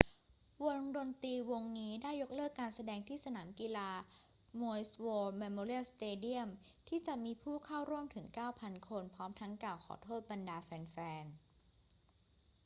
[0.65, 3.89] วงดนตรีวงนี้ได้ยกเลิกการแสดงที่สนามกีฬา
[4.59, 6.49] maui's war memorial stadium
[6.87, 8.25] ที่จะมีผู้เข้าร่วมถึง
[8.57, 11.35] 9,000 คนพร้อมทั้งกล่าวขอโทษบรรดาแฟน ๆ